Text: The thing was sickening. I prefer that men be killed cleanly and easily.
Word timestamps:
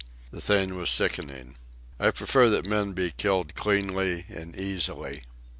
The 0.31 0.41
thing 0.41 0.75
was 0.75 0.89
sickening. 0.89 1.57
I 1.99 2.09
prefer 2.09 2.49
that 2.49 2.65
men 2.65 2.93
be 2.93 3.11
killed 3.11 3.53
cleanly 3.53 4.25
and 4.29 4.55
easily. 4.57 5.21